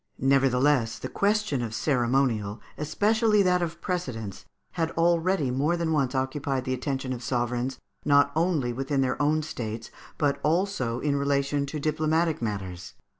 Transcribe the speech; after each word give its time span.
]Nevertheless 0.17 0.97
the 0.97 1.09
question 1.09 1.61
of 1.61 1.75
ceremonial, 1.75 2.59
and 2.75 2.87
especially 2.87 3.43
that 3.43 3.61
of 3.61 3.81
precedence, 3.81 4.45
had 4.71 4.89
already 4.93 5.51
more 5.51 5.77
than 5.77 5.93
once 5.93 6.15
occupied 6.15 6.65
the 6.65 6.73
attention 6.73 7.13
of 7.13 7.21
sovereigns, 7.21 7.77
not 8.03 8.31
only 8.35 8.73
within 8.73 9.01
their 9.01 9.21
own 9.21 9.43
states, 9.43 9.91
but 10.17 10.39
also 10.41 11.01
in 11.01 11.17
relation 11.17 11.67
to 11.67 11.79
diplomatic 11.79 12.41
matters. 12.41 12.95